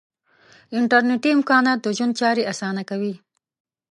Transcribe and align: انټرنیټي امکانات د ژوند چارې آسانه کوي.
انټرنیټي 0.77 1.29
امکانات 1.37 1.79
د 1.81 1.87
ژوند 1.97 2.13
چارې 2.19 2.47
آسانه 2.51 2.81
کوي. 2.89 3.13